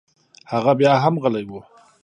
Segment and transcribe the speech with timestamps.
[0.51, 1.53] هغه بيا هم غلى و.